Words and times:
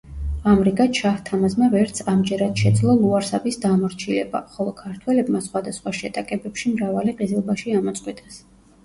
ამრიგად, 0.51 0.99
შაჰ-თამაზმა 0.99 1.65
ვერც 1.73 1.99
ამჯერად 2.13 2.61
შეძლო 2.63 2.95
ლუარსაბის 3.01 3.59
დამორჩილება, 3.65 4.41
ხოლო 4.55 4.73
ქართველებმა 4.79 5.43
სხვადასხვა 5.49 5.95
შეტაკებებში 5.99 6.73
მრავალი 6.73 7.15
ყიზილბაში 7.21 7.77
ამოწყვიტეს. 7.83 8.41